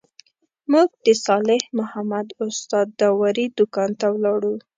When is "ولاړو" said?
4.15-4.53